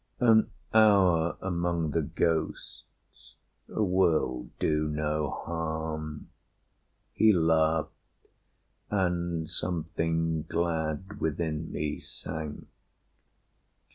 [0.19, 3.35] "An hour among the ghosts
[3.67, 6.29] will do no harm."
[7.13, 8.25] He laughed,
[8.89, 12.67] and something glad within me sank.